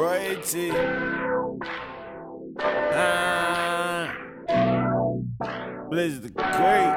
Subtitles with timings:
[0.00, 0.70] Royalty.
[2.94, 4.16] Ah.
[5.92, 6.94] Blizz the Great.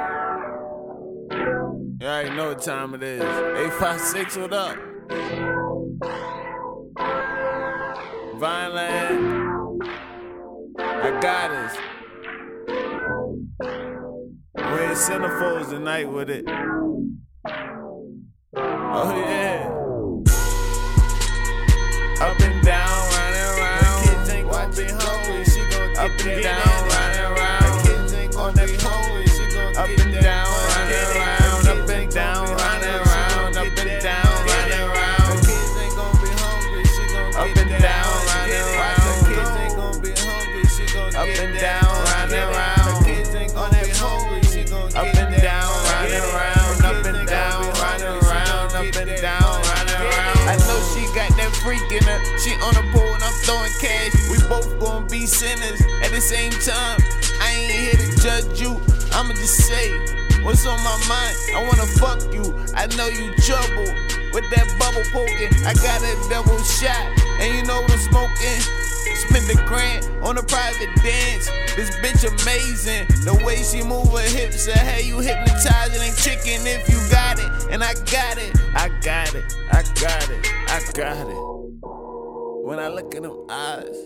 [2.00, 3.22] You already know what time it is.
[3.22, 4.78] 856, what up?
[8.38, 9.84] Vineland.
[10.80, 11.76] I got us.
[14.56, 16.46] We're in centerfolds tonight with it.
[18.56, 19.33] Oh, yeah.
[26.26, 26.84] And down, ass.
[26.90, 27.84] running The around.
[27.84, 28.92] kids ain't On gonna be pole.
[28.92, 30.70] hungry, she gon' Up get and that down, money.
[30.70, 31.64] running The around.
[31.64, 33.30] kids Up and ain't down, gonna be hungry, she around.
[33.30, 34.52] gon' Up get and that down, money.
[34.52, 34.90] running
[35.26, 35.40] The around.
[35.46, 38.28] kids ain't gonna be hungry, she gon' Up get and that down, money.
[38.28, 39.26] running The around.
[39.26, 42.10] kids ain't gonna be hungry, she gon' Up get and that down, money.
[42.12, 42.48] running
[42.86, 43.06] The around.
[43.06, 45.86] kids ain't gonna be hungry, she gon' Up get and that down, money.
[45.86, 46.78] running The around.
[46.80, 48.50] kids Up ain't and gonna down, be running hungry, she around.
[48.50, 49.68] gon' Up get and that down, money.
[49.68, 50.26] running Get it.
[50.26, 50.48] around.
[50.48, 52.20] I know she got that freak in her.
[52.40, 53.03] She on the pole and I'm
[53.44, 54.12] throwing cash.
[54.32, 57.00] We both gon' be sinners at the same time.
[57.40, 58.80] I ain't here to judge you.
[59.14, 59.92] I'ma just say
[60.44, 61.36] what's on my mind.
[61.56, 62.56] I wanna fuck you.
[62.76, 63.88] I know you trouble
[64.34, 65.54] with that bubble poking.
[65.68, 67.06] I got a double shot,
[67.40, 68.60] and you know what I'm smoking.
[69.14, 71.48] Spend the grand on a private dance.
[71.76, 73.08] This bitch amazing.
[73.24, 77.40] The way she move her hips, I had you hypnotizing and chicken if you got
[77.40, 77.72] it.
[77.72, 78.54] And I got it.
[78.76, 81.53] I got it, I got it, I got it.
[82.64, 83.98] When I look in them eyes,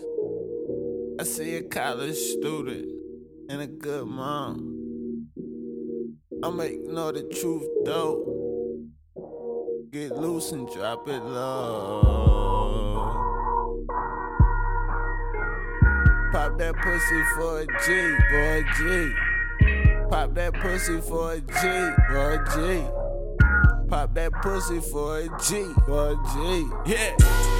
[1.20, 2.90] I see a college student
[3.48, 5.28] and a good mom.
[6.42, 8.88] I'ma ignore the truth though.
[9.92, 12.02] Get loose and drop it low.
[16.32, 17.92] Pop that pussy for a G,
[18.34, 19.14] a G.
[20.10, 21.68] Pop that pussy for a G,
[22.10, 23.88] a G.
[23.88, 26.66] Pop that pussy for a G, a G.
[26.86, 27.57] Yeah.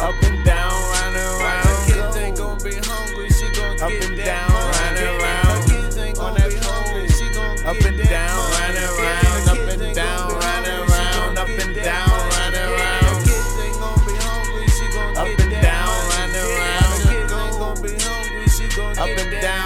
[0.00, 1.86] Up and down, running The around.
[1.88, 4.78] kids ain't gon' be hungry, she gon' Up get and down, money.
[4.78, 5.68] running The around.
[5.70, 9.48] kids ain't On gon' that be hungry, she gon' Up and down, running The around.
[9.48, 11.34] Up and down, gon' be running hungry, she around.
[11.34, 12.30] gon' Up and down, money.
[12.38, 13.16] running The around.
[13.26, 16.08] kids ain't gon' be hungry, she gon' Up and down, money.
[16.12, 16.98] running The around.
[17.08, 19.57] kids ain't gon' be hungry, she gon' Up and down,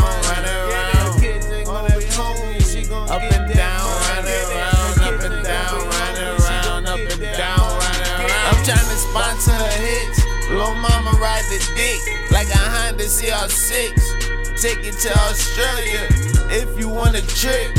[11.75, 12.01] dick
[12.31, 13.97] like a Honda CR6.
[14.61, 16.07] Take it to Australia
[16.51, 17.71] if you want a trip.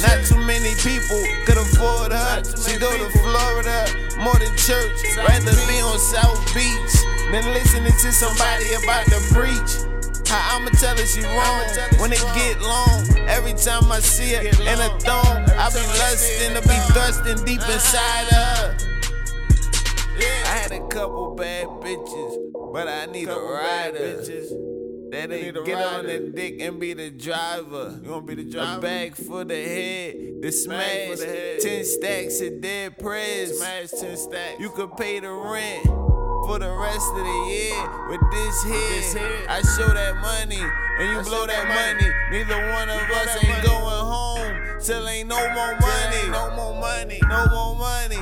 [0.00, 2.44] Not too many people could afford her.
[2.44, 3.86] She go to Florida
[4.18, 4.98] more than church.
[5.16, 6.94] Rather be on South Beach
[7.32, 9.88] than listening to somebody about to preach.
[10.28, 11.66] How I'ma tell her she wrong
[12.00, 13.04] when it get long.
[13.28, 17.60] Every time I see her in a thong, I be lusting to be thrusting deep
[17.60, 18.76] inside of her.
[20.22, 22.36] I had a couple bad bitches,
[22.72, 23.98] but I need a Couple rider.
[23.98, 24.48] bitches.
[25.12, 26.20] That ain't get on rider.
[26.20, 28.00] the dick and be the driver.
[28.02, 28.78] You wanna be the driver?
[28.78, 31.60] A bag for the head, the smash, the head.
[31.60, 33.58] ten stacks of dead prayers.
[33.58, 34.58] Smash 10 stacks.
[34.60, 35.84] You could pay the rent
[36.46, 39.46] for the rest of the year with this here.
[39.50, 40.58] I show that money
[40.98, 42.10] and you I blow that that money.
[42.30, 43.66] Neither one of us ain't money.
[43.68, 46.30] going home till ain't no more money.
[46.30, 47.20] no more money.
[47.28, 48.16] No more money.